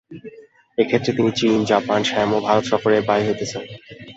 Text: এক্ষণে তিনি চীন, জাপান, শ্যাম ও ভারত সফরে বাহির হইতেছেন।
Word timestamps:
এক্ষণে 0.77 1.11
তিনি 1.17 1.31
চীন, 1.39 1.57
জাপান, 1.65 1.99
শ্যাম 2.03 2.29
ও 2.35 2.39
ভারত 2.47 2.63
সফরে 2.71 2.97
বাহির 3.07 3.25
হইতেছেন। 3.27 3.63